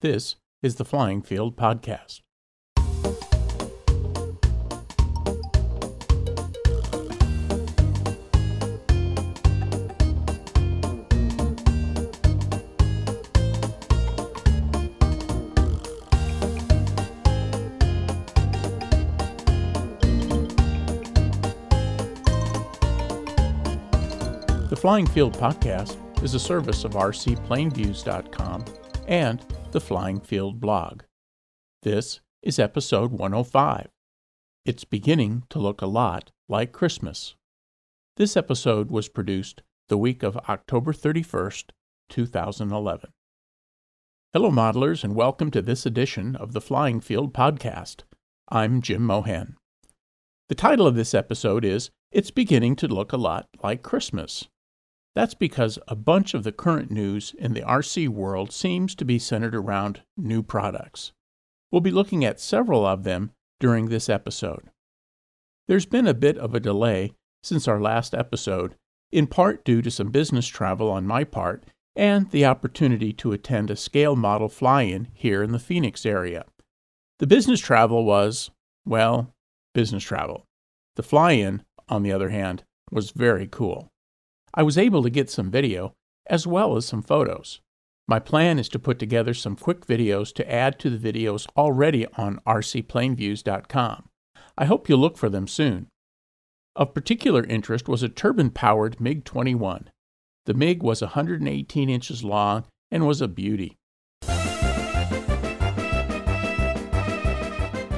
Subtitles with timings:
[0.00, 2.20] This is the Flying Field Podcast.
[24.68, 28.64] The Flying Field Podcast is a service of rcplaneviews.com
[29.08, 31.02] and the Flying Field blog.
[31.82, 33.88] This is episode 105.
[34.64, 37.34] It's beginning to look a lot like Christmas.
[38.16, 41.64] This episode was produced the week of October 31st,
[42.08, 43.10] 2011.
[44.32, 48.04] Hello, modelers, and welcome to this edition of the Flying Field Podcast.
[48.48, 49.56] I'm Jim Mohan.
[50.48, 54.48] The title of this episode is It's Beginning to Look a Lot Like Christmas.
[55.18, 59.18] That's because a bunch of the current news in the RC world seems to be
[59.18, 61.10] centered around new products.
[61.72, 64.70] We'll be looking at several of them during this episode.
[65.66, 68.76] There's been a bit of a delay since our last episode,
[69.10, 71.64] in part due to some business travel on my part
[71.96, 76.44] and the opportunity to attend a scale model fly in here in the Phoenix area.
[77.18, 78.52] The business travel was,
[78.86, 79.34] well,
[79.74, 80.44] business travel.
[80.94, 83.90] The fly in, on the other hand, was very cool.
[84.54, 85.92] I was able to get some video
[86.26, 87.60] as well as some photos.
[88.06, 92.06] My plan is to put together some quick videos to add to the videos already
[92.16, 94.08] on rcplaneviews.com.
[94.56, 95.88] I hope you'll look for them soon.
[96.74, 99.90] Of particular interest was a turbine powered MiG 21.
[100.46, 103.76] The MiG was 118 inches long and was a beauty.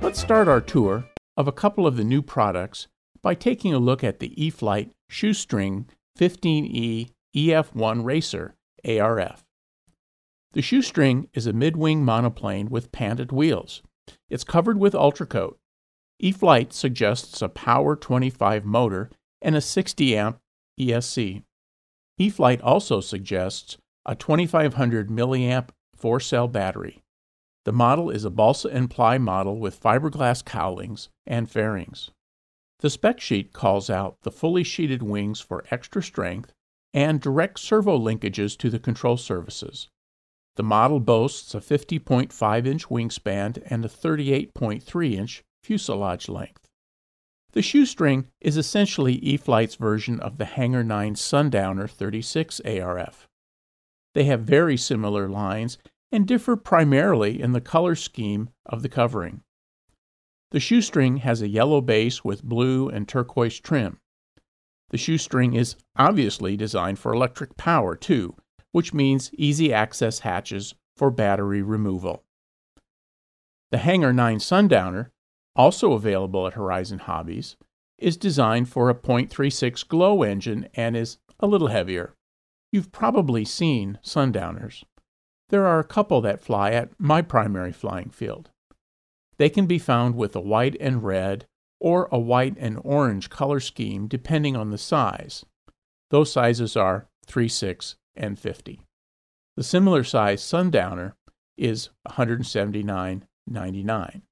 [0.00, 1.04] Let's start our tour
[1.36, 2.88] of a couple of the new products
[3.22, 5.86] by taking a look at the E-flite shoestring
[6.18, 8.54] 15E EF1 Racer
[8.86, 9.44] ARF.
[10.52, 13.82] The shoestring is a mid-wing monoplane with panted wheels.
[14.28, 15.54] It's covered with UltraCote.
[16.18, 20.38] E-flite suggests a Power 25 motor and a 60 amp
[20.78, 21.42] ESC.
[22.18, 27.02] E-flite also suggests a 2500 milliamp four-cell battery.
[27.64, 32.10] The model is a balsa and ply model with fiberglass cowlings and fairings.
[32.82, 36.52] The spec sheet calls out the fully sheeted wings for extra strength
[36.92, 39.88] and direct servo linkages to the control surfaces.
[40.56, 46.66] The model boasts a 50.5 inch wingspan and a 38.3 inch fuselage length.
[47.52, 53.28] The shoestring is essentially E-flite's version of the Hangar 9 Sundowner 36 ARF.
[54.14, 55.78] They have very similar lines
[56.10, 59.44] and differ primarily in the color scheme of the covering.
[60.52, 63.98] The shoestring has a yellow base with blue and turquoise trim.
[64.90, 68.36] The shoestring is obviously designed for electric power, too,
[68.70, 72.22] which means easy access hatches for battery removal.
[73.70, 75.10] The Hangar 9 Sundowner,
[75.56, 77.56] also available at Horizon Hobbies,
[77.96, 82.12] is designed for a .36 glow engine and is a little heavier.
[82.70, 84.84] You've probably seen Sundowners.
[85.48, 88.50] There are a couple that fly at my primary flying field.
[89.38, 91.46] They can be found with a white and red
[91.80, 95.44] or a white and orange color scheme depending on the size.
[96.10, 98.82] Those sizes are 3, 6, and 50.
[99.56, 101.14] The similar size Sundowner
[101.56, 104.22] is 179.99.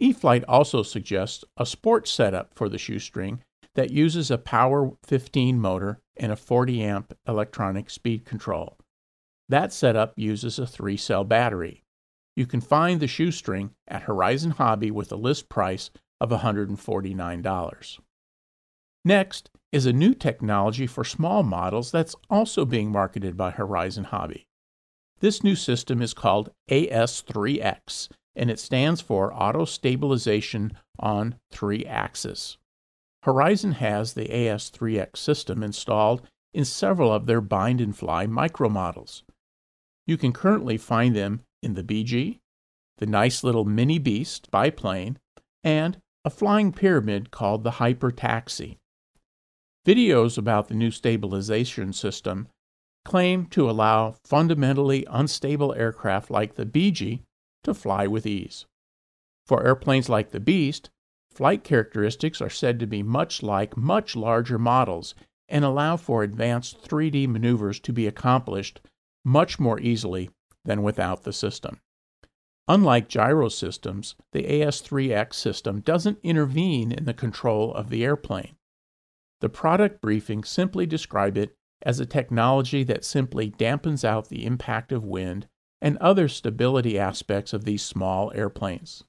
[0.00, 3.42] E-flite also suggests a sports setup for the shoestring
[3.74, 8.78] that uses a Power 15 motor and a 40 amp electronic speed control.
[9.48, 11.84] That setup uses a three cell battery.
[12.38, 15.90] You can find the shoestring at Horizon Hobby with a list price
[16.20, 17.98] of $149.
[19.04, 24.46] Next is a new technology for small models that's also being marketed by Horizon Hobby.
[25.18, 32.56] This new system is called AS3X, and it stands for Auto Stabilization on 3 Axis.
[33.24, 36.22] Horizon has the AS3X system installed
[36.54, 39.24] in several of their bind and fly micro models.
[40.06, 42.38] You can currently find them in the BG,
[42.98, 45.18] the nice little mini beast biplane,
[45.64, 48.78] and a flying pyramid called the Hyper Taxi.
[49.86, 52.48] Videos about the new stabilization system
[53.04, 57.22] claim to allow fundamentally unstable aircraft like the BG
[57.64, 58.66] to fly with ease.
[59.46, 60.90] For airplanes like the Beast,
[61.30, 65.14] flight characteristics are said to be much like much larger models
[65.48, 68.80] and allow for advanced 3D maneuvers to be accomplished
[69.24, 70.28] much more easily
[70.68, 71.80] than without the system.
[72.68, 78.54] Unlike gyro systems, the AS3X system doesn't intervene in the control of the airplane.
[79.40, 84.92] The product briefing simply describe it as a technology that simply dampens out the impact
[84.92, 85.48] of wind
[85.80, 89.04] and other stability aspects of these small airplanes.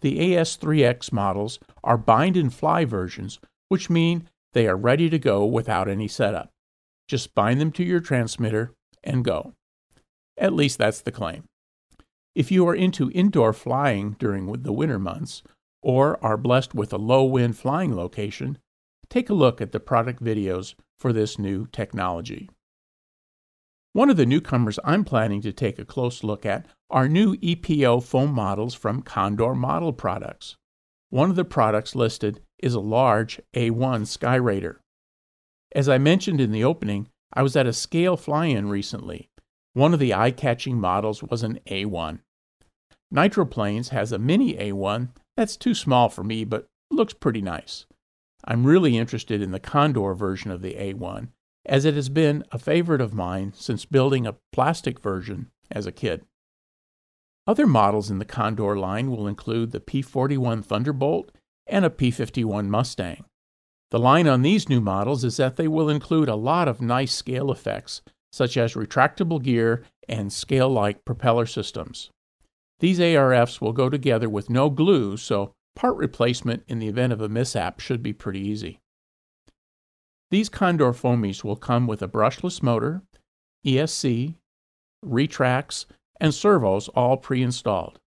[0.00, 3.38] The AS3X models are bind and fly versions,
[3.68, 6.48] which mean they are ready to go without any setup.
[7.06, 8.72] Just bind them to your transmitter
[9.02, 9.52] and go.
[10.36, 11.44] At least that's the claim.
[12.34, 15.42] If you are into indoor flying during the winter months,
[15.82, 18.58] or are blessed with a low wind flying location,
[19.08, 22.48] take a look at the product videos for this new technology.
[23.92, 28.02] One of the newcomers I'm planning to take a close look at are new EPO
[28.02, 30.56] foam models from Condor Model Products.
[31.10, 34.78] One of the products listed is a large A1 Skyraider.
[35.72, 39.28] As I mentioned in the opening, I was at a scale fly in recently.
[39.74, 42.20] One of the eye catching models was an A1.
[43.12, 47.86] Nitroplanes has a mini A1 that's too small for me, but looks pretty nice.
[48.44, 51.28] I'm really interested in the Condor version of the A1,
[51.66, 55.92] as it has been a favorite of mine since building a plastic version as a
[55.92, 56.24] kid.
[57.46, 61.32] Other models in the Condor line will include the P 41 Thunderbolt
[61.66, 63.24] and a P 51 Mustang.
[63.90, 67.14] The line on these new models is that they will include a lot of nice
[67.14, 68.02] scale effects,
[68.34, 72.10] such as retractable gear and scale like propeller systems.
[72.80, 77.20] These ARFs will go together with no glue, so part replacement in the event of
[77.20, 78.80] a mishap should be pretty easy.
[80.32, 83.02] These Condor foamies will come with a brushless motor,
[83.64, 84.34] ESC,
[85.00, 85.86] retracts,
[86.20, 88.00] and servos all pre installed.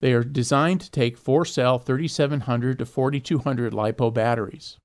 [0.00, 4.78] They are designed to take 4 cell 3700 to 4200 LiPo batteries.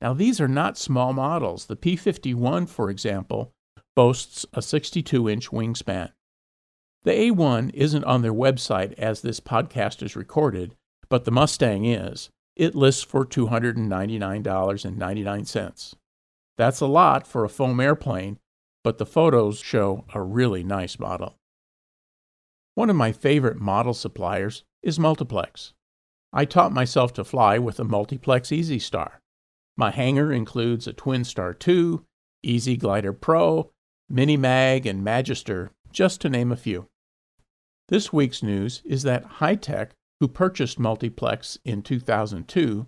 [0.00, 1.66] Now, these are not small models.
[1.66, 3.52] The P51, for example,
[3.96, 6.12] boasts a 62 inch wingspan.
[7.02, 10.76] The A1 isn't on their website as this podcast is recorded,
[11.08, 12.30] but the Mustang is.
[12.54, 15.94] It lists for $299.99.
[16.58, 18.38] That's a lot for a foam airplane,
[18.82, 21.36] but the photos show a really nice model.
[22.74, 25.72] One of my favorite model suppliers is Multiplex.
[26.32, 29.20] I taught myself to fly with a Multiplex Easy Star.
[29.76, 32.04] My hangar includes a Twin Star 2,
[32.42, 33.70] Easy Glider Pro,
[34.08, 36.86] Mini Mag, and Magister, just to name a few.
[37.88, 42.86] This week's news is that Hitec, who purchased Multiplex in 2002,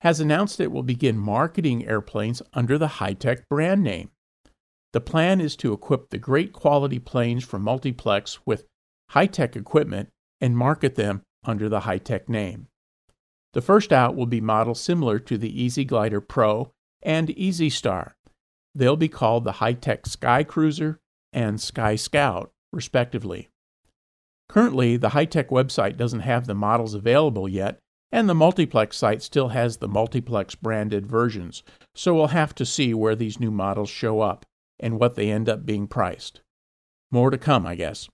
[0.00, 4.10] has announced it will begin marketing airplanes under the Hitec brand name.
[4.92, 8.66] The plan is to equip the great quality planes from Multiplex with
[9.12, 10.08] Hitec equipment
[10.40, 12.66] and market them under the Hitec name.
[13.52, 16.72] The first out will be models similar to the Easy Glider Pro
[17.02, 18.15] and Easy Star.
[18.76, 21.00] They'll be called the Hitec Sky Cruiser
[21.32, 23.48] and Sky Scout, respectively.
[24.50, 27.78] Currently, the Hitec website doesn't have the models available yet,
[28.12, 31.62] and the multiplex site still has the multiplex branded versions,
[31.94, 34.44] so we'll have to see where these new models show up
[34.78, 36.42] and what they end up being priced.
[37.10, 38.10] More to come, I guess.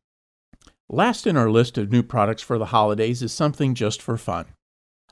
[0.89, 4.47] Last in our list of new products for the holidays is something just for fun.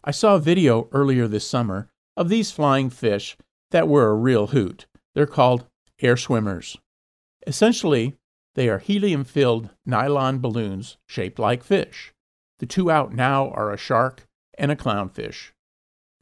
[0.04, 3.36] I saw a video earlier this summer of these flying fish
[3.72, 4.86] that were a real hoot.
[5.20, 5.66] They're called
[6.00, 6.78] air swimmers.
[7.46, 8.16] Essentially,
[8.54, 12.14] they are helium filled nylon balloons shaped like fish.
[12.58, 14.26] The two out now are a shark
[14.56, 15.52] and a clownfish.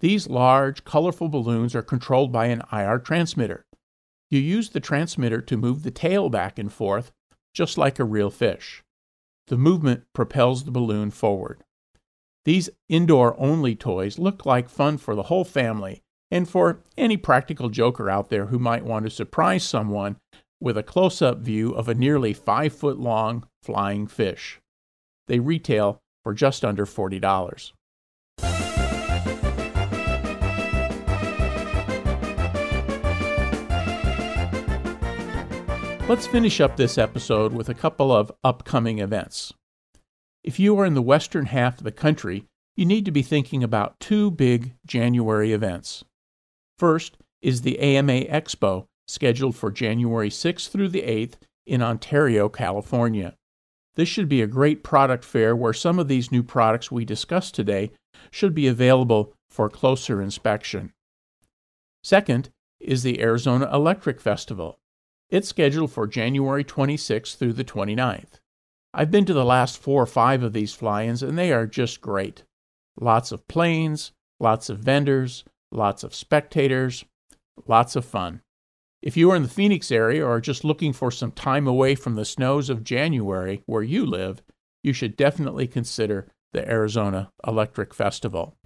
[0.00, 3.66] These large, colorful balloons are controlled by an IR transmitter.
[4.30, 7.12] You use the transmitter to move the tail back and forth,
[7.54, 8.82] just like a real fish.
[9.46, 11.62] The movement propels the balloon forward.
[12.44, 17.68] These indoor only toys look like fun for the whole family and for any practical
[17.68, 20.16] joker out there who might want to surprise someone
[20.60, 24.60] with a close up view of a nearly five foot long flying fish.
[25.26, 27.72] They retail for just under $40.
[36.08, 39.52] Let's finish up this episode with a couple of upcoming events.
[40.42, 43.62] If you are in the western half of the country, you need to be thinking
[43.62, 46.04] about two big January events.
[46.78, 51.34] First is the AMA Expo scheduled for January 6th through the 8th
[51.66, 53.34] in Ontario, California.
[53.96, 57.54] This should be a great product fair where some of these new products we discussed
[57.54, 57.90] today
[58.30, 60.92] should be available for closer inspection.
[62.04, 64.78] Second is the Arizona Electric Festival.
[65.30, 68.38] It's scheduled for January 26th through the 29th.
[68.94, 71.66] I've been to the last four or five of these fly ins, and they are
[71.66, 72.44] just great.
[73.00, 77.04] Lots of planes, lots of vendors, lots of spectators,
[77.66, 78.42] lots of fun.
[79.02, 82.16] If you are in the Phoenix area or just looking for some time away from
[82.16, 84.42] the snows of January where you live,
[84.82, 88.56] you should definitely consider the Arizona Electric Festival.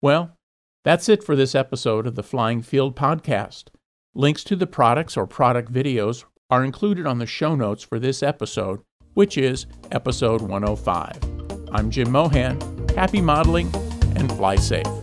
[0.00, 0.36] Well,
[0.84, 3.64] that's it for this episode of the Flying Field Podcast.
[4.14, 8.22] Links to the products or product videos are included on the show notes for this
[8.22, 8.80] episode,
[9.14, 11.18] which is episode 105.
[11.72, 12.60] I'm Jim Mohan.
[12.94, 13.70] Happy modeling
[14.16, 15.01] and fly safe.